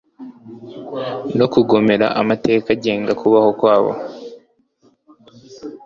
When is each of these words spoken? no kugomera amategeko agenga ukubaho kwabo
no 1.37 1.45
kugomera 1.53 2.07
amategeko 2.21 2.67
agenga 2.75 3.09
ukubaho 3.13 3.49
kwabo 3.59 3.91